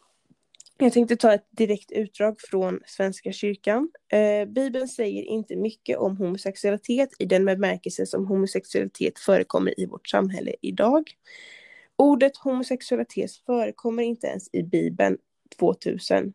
jag 0.84 0.94
tänkte 0.94 1.16
ta 1.16 1.34
ett 1.34 1.48
direkt 1.52 1.92
utdrag 1.92 2.42
från 2.42 2.80
Svenska 2.86 3.32
kyrkan. 3.32 3.90
Uh, 4.14 4.52
Bibeln 4.52 4.88
säger 4.88 5.24
inte 5.24 5.56
mycket 5.56 5.98
om 5.98 6.18
homosexualitet 6.18 7.10
i 7.20 7.26
den 7.26 7.46
bemärkelse 7.46 8.06
som 8.06 8.28
homosexualitet 8.28 9.20
förekommer 9.20 9.80
i 9.80 9.86
vårt 9.86 10.08
samhälle 10.08 10.56
idag. 10.62 11.12
Ordet 11.96 12.38
homosexualitet 12.38 13.32
förekommer 13.32 14.04
inte 14.04 14.28
ens 14.28 14.50
i 14.54 14.64
Bibeln 14.64 15.18
2000 15.60 16.34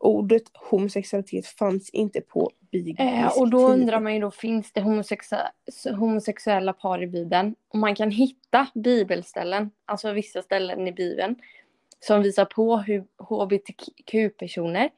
ordet 0.00 0.42
homosexualitet 0.70 1.46
fanns 1.46 1.90
inte 1.90 2.20
på 2.20 2.50
biblisk 2.70 3.00
eh, 3.00 3.38
Och 3.38 3.50
då 3.50 3.68
undrar 3.68 4.00
man 4.00 4.14
ju 4.14 4.20
då, 4.20 4.30
finns 4.30 4.72
det 4.72 4.80
homosexuella, 4.80 5.50
homosexuella 5.98 6.72
par 6.72 7.02
i 7.02 7.06
Bibeln? 7.06 7.54
Och 7.68 7.78
man 7.78 7.94
kan 7.94 8.10
hitta 8.10 8.66
bibelställen, 8.74 9.70
alltså 9.84 10.12
vissa 10.12 10.42
ställen 10.42 10.88
i 10.88 10.92
Bibeln, 10.92 11.36
som 12.00 12.22
visar 12.22 12.44
på 12.44 12.76
hur 12.76 13.04
hbtq-personer, 13.18 14.90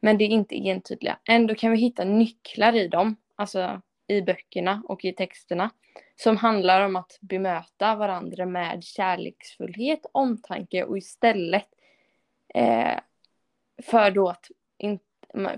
men 0.00 0.18
det 0.18 0.24
är 0.24 0.28
inte 0.28 0.68
entydiga. 0.68 1.18
Ändå 1.28 1.54
kan 1.54 1.72
vi 1.72 1.78
hitta 1.78 2.04
nycklar 2.04 2.76
i 2.76 2.88
dem, 2.88 3.16
alltså 3.34 3.80
i 4.06 4.22
böckerna 4.22 4.82
och 4.88 5.04
i 5.04 5.12
texterna, 5.12 5.70
som 6.16 6.36
handlar 6.36 6.80
om 6.80 6.96
att 6.96 7.18
bemöta 7.20 7.94
varandra 7.94 8.46
med 8.46 8.84
kärleksfullhet, 8.84 10.06
omtanke 10.12 10.84
och 10.84 10.98
istället 10.98 11.68
eh, 12.54 12.98
för 13.82 14.10
då 14.10 14.28
att 14.28 14.50
in, 14.78 14.98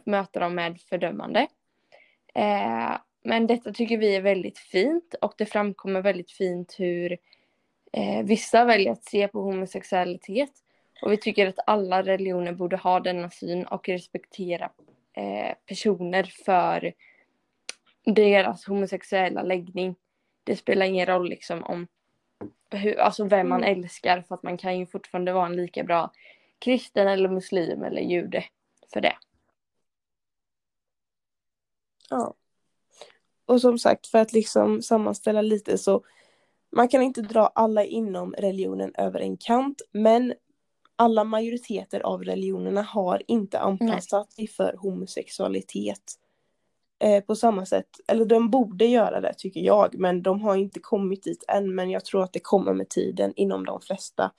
möta 0.04 0.40
dem 0.40 0.54
med 0.54 0.80
fördömande. 0.80 1.46
Eh, 2.34 2.96
men 3.22 3.46
detta 3.46 3.72
tycker 3.72 3.98
vi 3.98 4.16
är 4.16 4.20
väldigt 4.20 4.58
fint 4.58 5.14
och 5.20 5.34
det 5.38 5.46
framkommer 5.46 6.02
väldigt 6.02 6.30
fint 6.30 6.74
hur 6.78 7.18
eh, 7.92 8.22
vissa 8.24 8.64
väljer 8.64 8.92
att 8.92 9.04
se 9.04 9.28
på 9.28 9.40
homosexualitet. 9.40 10.52
Och 11.02 11.12
vi 11.12 11.16
tycker 11.16 11.46
att 11.46 11.58
alla 11.66 12.02
religioner 12.02 12.52
borde 12.52 12.76
ha 12.76 13.00
denna 13.00 13.30
syn 13.30 13.66
och 13.66 13.88
respektera 13.88 14.70
eh, 15.12 15.54
personer 15.66 16.24
för 16.44 16.92
deras 18.04 18.66
homosexuella 18.66 19.42
läggning. 19.42 19.96
Det 20.44 20.56
spelar 20.56 20.86
ingen 20.86 21.06
roll 21.06 21.28
liksom 21.28 21.64
om 21.64 21.86
hur, 22.70 22.98
alltså 22.98 23.24
vem 23.24 23.48
man 23.48 23.64
mm. 23.64 23.78
älskar 23.78 24.22
för 24.22 24.34
att 24.34 24.42
man 24.42 24.58
kan 24.58 24.78
ju 24.78 24.86
fortfarande 24.86 25.32
vara 25.32 25.46
en 25.46 25.56
lika 25.56 25.84
bra 25.84 26.12
kristen 26.58 27.08
eller 27.08 27.28
muslim 27.28 27.82
eller 27.82 28.00
jude 28.00 28.44
för 28.92 29.00
det. 29.00 29.16
Ja. 32.10 32.34
Och 33.46 33.60
som 33.60 33.78
sagt, 33.78 34.06
för 34.06 34.18
att 34.18 34.32
liksom 34.32 34.82
sammanställa 34.82 35.42
lite 35.42 35.78
så 35.78 36.04
man 36.70 36.88
kan 36.88 37.02
inte 37.02 37.22
dra 37.22 37.46
alla 37.46 37.84
inom 37.84 38.34
religionen 38.38 38.94
över 38.98 39.20
en 39.20 39.36
kant, 39.36 39.82
men 39.92 40.34
alla 40.98 41.24
majoriteter 41.24 42.00
av 42.00 42.24
religionerna 42.24 42.82
har 42.82 43.22
inte 43.26 43.58
anpassat 43.58 44.32
sig 44.32 44.48
för 44.48 44.76
homosexualitet 44.78 46.14
eh, 46.98 47.24
på 47.24 47.36
samma 47.36 47.66
sätt. 47.66 47.88
Eller 48.08 48.24
de 48.24 48.50
borde 48.50 48.86
göra 48.86 49.20
det 49.20 49.34
tycker 49.38 49.60
jag, 49.60 49.98
men 49.98 50.22
de 50.22 50.40
har 50.40 50.56
inte 50.56 50.80
kommit 50.80 51.22
dit 51.22 51.44
än. 51.48 51.74
Men 51.74 51.90
jag 51.90 52.04
tror 52.04 52.22
att 52.22 52.32
det 52.32 52.40
kommer 52.40 52.72
med 52.72 52.88
tiden 52.88 53.32
inom 53.36 53.64
de 53.64 53.80
flesta 53.80 54.32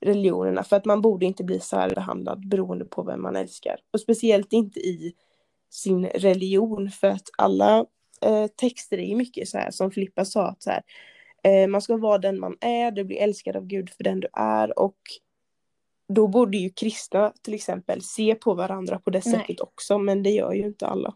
religionerna 0.00 0.64
för 0.64 0.76
att 0.76 0.84
man 0.84 1.00
borde 1.00 1.26
inte 1.26 1.44
bli 1.44 1.60
särbehandlad 1.60 2.48
beroende 2.48 2.84
på 2.84 3.02
vem 3.02 3.22
man 3.22 3.36
älskar. 3.36 3.76
Och 3.90 4.00
speciellt 4.00 4.52
inte 4.52 4.80
i 4.80 5.14
sin 5.70 6.06
religion 6.06 6.90
för 6.90 7.08
att 7.08 7.28
alla 7.38 7.86
eh, 8.20 8.46
texter 8.46 8.98
är 8.98 9.06
ju 9.06 9.16
mycket 9.16 9.48
så 9.48 9.58
här 9.58 9.70
som 9.70 9.90
Filippa 9.90 10.24
sa 10.24 10.46
att 10.46 10.62
så 10.62 10.70
här, 10.70 10.82
eh, 11.42 11.68
man 11.68 11.82
ska 11.82 11.96
vara 11.96 12.18
den 12.18 12.40
man 12.40 12.56
är, 12.60 12.90
du 12.90 13.04
blir 13.04 13.16
älskad 13.16 13.56
av 13.56 13.66
Gud 13.66 13.90
för 13.90 14.04
den 14.04 14.20
du 14.20 14.28
är 14.32 14.78
och 14.78 14.96
då 16.08 16.26
borde 16.26 16.56
ju 16.56 16.70
kristna 16.70 17.32
till 17.42 17.54
exempel 17.54 18.02
se 18.02 18.34
på 18.34 18.54
varandra 18.54 18.98
på 18.98 19.10
det 19.10 19.22
sättet 19.22 19.48
Nej. 19.48 19.58
också 19.60 19.98
men 19.98 20.22
det 20.22 20.30
gör 20.30 20.52
ju 20.52 20.62
inte 20.62 20.86
alla. 20.86 21.14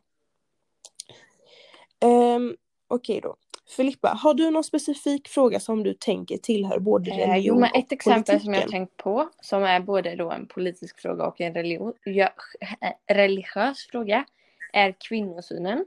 Um, 2.04 2.56
Okej 2.88 3.18
okay 3.18 3.20
då. 3.20 3.36
Filippa, 3.76 4.08
har 4.08 4.34
du 4.34 4.50
någon 4.50 4.64
specifik 4.64 5.28
fråga 5.28 5.60
som 5.60 5.82
du 5.82 5.94
tänker 5.94 6.36
tillhör 6.36 6.78
både 6.78 7.10
religion 7.10 7.30
eh, 7.30 7.38
jo, 7.38 7.60
men 7.60 7.70
Ett 7.74 7.92
exempel 7.92 8.24
politiken? 8.24 8.40
som 8.40 8.54
jag 8.54 8.60
har 8.60 8.68
tänkt 8.68 8.96
på 8.96 9.28
som 9.40 9.64
är 9.64 9.80
både 9.80 10.16
då 10.16 10.30
en 10.30 10.46
politisk 10.46 11.00
fråga 11.00 11.26
och 11.26 11.40
en 11.40 11.54
religion, 11.54 11.92
eh, 12.06 13.14
religiös 13.14 13.86
fråga 13.90 14.24
är 14.72 14.94
kvinnosynen. 15.08 15.84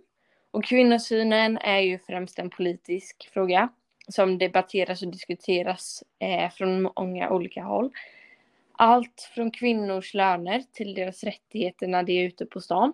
Och 0.51 0.63
kvinnosynen 0.63 1.57
är 1.57 1.79
ju 1.79 1.99
främst 1.99 2.39
en 2.39 2.49
politisk 2.49 3.29
fråga 3.33 3.69
som 4.07 4.37
debatteras 4.37 5.01
och 5.01 5.07
diskuteras 5.07 6.03
eh, 6.19 6.51
från 6.51 6.81
många 6.81 7.29
olika 7.29 7.63
håll. 7.63 7.91
Allt 8.83 9.31
från 9.35 9.51
kvinnors 9.51 10.13
löner 10.13 10.63
till 10.73 10.93
deras 10.93 11.23
rättigheter 11.23 11.87
när 11.87 12.03
de 12.03 12.19
är 12.19 12.27
ute 12.27 12.45
på 12.45 12.61
stan. 12.61 12.93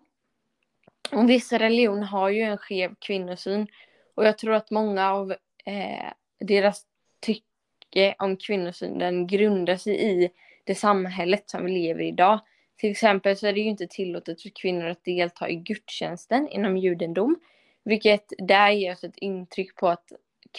Och 1.11 1.29
vissa 1.29 1.59
religioner 1.59 2.07
har 2.07 2.29
ju 2.29 2.41
en 2.41 2.57
skev 2.57 2.95
kvinnosyn 2.99 3.67
och 4.15 4.25
jag 4.25 4.37
tror 4.37 4.53
att 4.53 4.71
många 4.71 5.11
av 5.11 5.31
eh, 5.65 6.11
deras 6.39 6.85
tycke 7.19 8.15
om 8.19 8.37
kvinnosynen 8.37 9.27
grundar 9.27 9.75
sig 9.75 10.01
i 10.11 10.29
det 10.63 10.75
samhället 10.75 11.49
som 11.49 11.65
vi 11.65 11.71
lever 11.71 12.01
i 12.01 12.07
idag. 12.07 12.39
Till 12.77 12.91
exempel 12.91 13.37
så 13.37 13.47
är 13.47 13.53
det 13.53 13.59
ju 13.59 13.69
inte 13.69 13.87
tillåtet 13.87 14.41
för 14.41 14.49
kvinnor 14.49 14.85
att 14.85 15.03
delta 15.03 15.49
i 15.49 15.55
gudstjänsten 15.55 16.49
inom 16.49 16.77
judendom. 16.77 17.39
Vilket 17.83 18.33
där 18.37 18.71
ger 18.71 18.91
oss 18.91 19.03
ett 19.03 19.17
intryck 19.17 19.75
på 19.75 19.87
att 19.87 20.11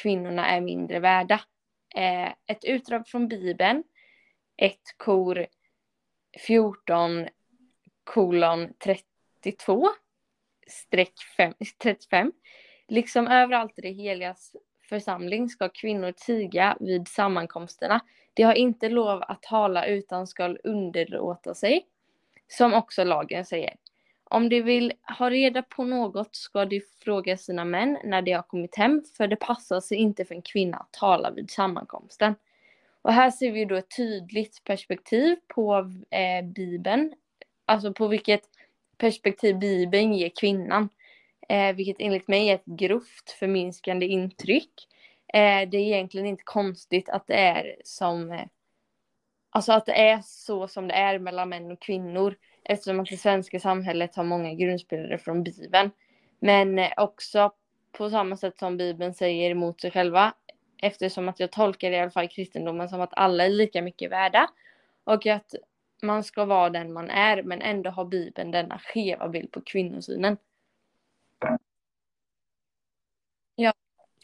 kvinnorna 0.03 0.49
är 0.49 0.61
mindre 0.61 0.99
värda. 0.99 1.41
Eh, 1.95 2.29
ett 2.47 2.65
utdrag 2.65 3.09
från 3.09 3.29
Bibeln, 3.29 3.85
ett 4.59 4.95
kor 4.97 5.47
14 6.47 7.29
kolon 8.05 8.69
32 8.79 9.89
streck 10.67 11.15
35. 11.83 12.33
Liksom 12.89 13.29
överallt 13.29 13.79
i 13.79 13.83
det 13.83 13.93
heligas 13.93 14.57
församling 14.89 15.49
ska 15.49 15.69
kvinnor 15.69 16.13
tiga 16.13 16.77
vid 16.81 17.09
sammankomsterna. 17.09 18.01
De 18.35 18.43
har 18.43 18.55
inte 18.55 18.89
lov 18.89 19.23
att 19.23 19.43
tala 19.43 19.87
utan 19.87 20.27
ska 20.27 20.57
underlåta 20.65 21.55
sig, 21.55 21.87
som 22.49 22.75
också 22.75 23.05
lagen 23.05 23.45
säger. 23.45 23.77
Om 24.25 24.49
de 24.49 24.63
vill 24.63 24.93
ha 25.19 25.31
reda 25.31 25.63
på 25.63 25.85
något 25.85 26.37
ska 26.37 26.65
de 26.65 26.81
fråga 27.05 27.37
sina 27.37 27.65
män 27.65 27.99
när 28.05 28.23
de 28.23 28.33
har 28.33 28.43
kommit 28.43 28.77
hem, 28.77 29.03
för 29.17 29.27
det 29.27 29.37
passar 29.37 29.81
sig 29.81 29.99
inte 29.99 30.25
för 30.25 30.35
en 30.35 30.43
kvinna 30.43 30.77
att 30.77 30.93
tala 30.93 31.31
vid 31.31 31.51
sammankomsten. 31.51 32.35
Och 33.03 33.13
här 33.13 33.31
ser 33.31 33.53
vi 33.53 33.65
då 33.65 33.75
ett 33.75 33.97
tydligt 33.97 34.65
perspektiv 34.65 35.37
på 35.55 35.93
eh, 36.11 36.45
Bibeln, 36.45 37.13
alltså 37.65 37.93
på 37.93 38.09
vilket 38.09 38.43
perspektiv 38.99 39.59
Bibeln 39.59 40.15
ger 40.15 40.31
kvinnan. 40.41 40.89
Eh, 41.49 41.75
vilket 41.75 41.97
enligt 41.99 42.29
mig 42.29 42.49
är 42.49 42.55
ett 42.55 42.65
grovt 42.65 43.31
förminskande 43.39 44.07
intryck. 44.07 44.73
Eh, 45.35 45.69
det 45.69 45.77
är 45.77 45.95
egentligen 45.95 46.27
inte 46.27 46.43
konstigt 46.45 47.09
att 47.09 47.27
det 47.27 47.35
är 47.35 47.77
som 47.85 48.33
eh, 48.33 48.47
Alltså 49.51 49.73
att 49.73 49.87
det 49.87 50.09
är 50.09 50.21
så 50.25 50.69
som 50.69 50.89
det 50.89 50.95
är 50.95 51.19
mellan 51.19 51.49
män 51.49 51.71
och 51.71 51.81
kvinnor 51.81 52.37
eftersom 52.65 53.01
att 53.01 53.09
det 53.09 53.17
svenska 53.17 53.61
samhället 53.61 54.17
har 54.17 54.25
många 54.25 54.55
grundspelare 54.55 55.19
från 55.19 55.43
Bibeln. 55.43 55.91
Men 56.39 56.79
eh, 56.79 56.93
också 56.97 57.53
på 57.93 58.11
samma 58.11 58.37
sätt 58.37 58.59
som 58.59 58.77
Bibeln 58.77 59.15
säger 59.15 59.51
emot 59.51 59.81
sig 59.81 59.91
själva 59.91 60.35
eftersom 60.83 61.29
att 61.29 61.41
jag 61.41 61.53
tolkar 61.53 61.91
i 61.91 62.01
alla 62.01 62.11
fall 62.11 62.29
kristendomen 62.29 62.89
som 62.89 63.01
att 63.01 63.13
alla 63.13 63.45
är 63.45 63.51
lika 63.51 63.83
mycket 63.83 64.11
värda 64.11 64.51
och 65.05 65.27
att 65.27 65.55
man 66.03 66.25
ska 66.25 66.45
vara 66.45 66.71
den 66.71 66.93
man 66.93 67.11
är 67.11 67.43
men 67.43 67.63
ändå 67.63 67.91
har 67.91 68.05
Bibeln 68.05 68.51
denna 68.51 68.79
skeva 68.79 69.29
bild 69.29 69.53
på 69.53 69.61
kvinnosynen. 69.61 70.37
Ja. 73.57 73.73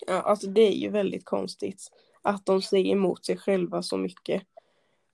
ja, 0.06 0.20
alltså 0.20 0.46
det 0.46 0.61
är 0.61 0.76
ju 0.76 0.90
väldigt 0.90 1.25
konstigt 1.25 1.88
att 2.23 2.46
de 2.46 2.62
säger 2.62 2.92
emot 2.92 3.25
sig 3.25 3.37
själva 3.37 3.82
så 3.82 3.96
mycket. 3.96 4.42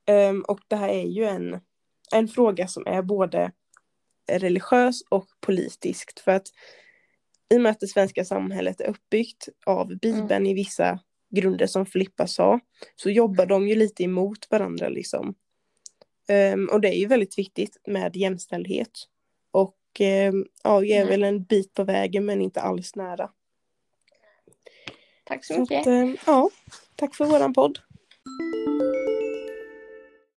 Um, 0.06 0.44
och 0.48 0.60
det 0.68 0.76
här 0.76 0.88
är 0.88 1.06
ju 1.06 1.24
en, 1.24 1.60
en 2.12 2.28
fråga 2.28 2.68
som 2.68 2.86
är 2.86 3.02
både 3.02 3.52
religiös 4.30 5.02
och 5.08 5.26
politiskt 5.40 6.20
för 6.20 6.32
att 6.32 6.46
i 7.54 7.56
och 7.56 7.60
med 7.60 7.70
att 7.70 7.80
det 7.80 7.86
svenska 7.86 8.24
samhället 8.24 8.80
är 8.80 8.88
uppbyggt 8.88 9.48
av 9.66 9.98
Bibeln 9.98 10.30
mm. 10.30 10.46
i 10.46 10.54
vissa 10.54 10.98
grunder 11.30 11.66
som 11.66 11.86
Filippa 11.86 12.26
sa 12.26 12.60
så 12.96 13.10
jobbar 13.10 13.46
de 13.46 13.68
ju 13.68 13.74
lite 13.74 14.04
emot 14.04 14.46
varandra 14.50 14.88
liksom. 14.88 15.34
Um, 16.54 16.68
och 16.72 16.80
det 16.80 16.88
är 16.88 16.98
ju 16.98 17.06
väldigt 17.06 17.38
viktigt 17.38 17.76
med 17.86 18.16
jämställdhet. 18.16 18.90
Och 19.50 19.76
um, 20.30 20.46
ja, 20.62 20.78
vi 20.78 20.92
är 20.92 21.02
mm. 21.02 21.08
väl 21.08 21.24
en 21.24 21.42
bit 21.42 21.74
på 21.74 21.84
vägen 21.84 22.26
men 22.26 22.40
inte 22.40 22.60
alls 22.60 22.96
nära. 22.96 23.30
Tack 25.24 25.44
så 25.44 25.60
mycket. 25.60 25.84
Så 25.84 25.90
att, 25.90 26.02
um, 26.02 26.16
ja, 26.26 26.50
tack 26.96 27.14
för 27.14 27.24
våran 27.24 27.54
podd. 27.54 27.78